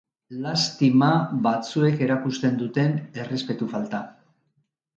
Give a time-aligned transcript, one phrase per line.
[0.45, 1.09] Lastima
[1.49, 4.05] batzuek erakusten duten errespetu falta.